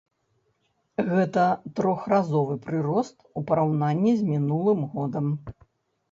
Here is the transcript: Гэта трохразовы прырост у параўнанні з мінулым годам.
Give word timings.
Гэта 1.09 1.41
трохразовы 1.79 2.55
прырост 2.63 3.17
у 3.41 3.43
параўнанні 3.51 4.13
з 4.23 4.25
мінулым 4.31 4.79
годам. 4.95 5.25